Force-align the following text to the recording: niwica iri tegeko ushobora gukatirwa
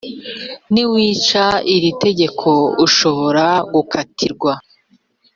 niwica 0.73 1.43
iri 1.75 1.89
tegeko 2.03 2.49
ushobora 2.85 3.45
gukatirwa 3.73 4.51